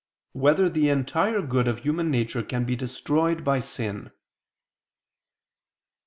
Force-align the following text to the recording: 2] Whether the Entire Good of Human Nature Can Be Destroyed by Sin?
2] 0.33 0.39
Whether 0.39 0.67
the 0.67 0.89
Entire 0.89 1.43
Good 1.43 1.67
of 1.67 1.77
Human 1.83 2.09
Nature 2.09 2.41
Can 2.41 2.65
Be 2.65 2.75
Destroyed 2.75 3.43
by 3.43 3.59
Sin? 3.59 4.09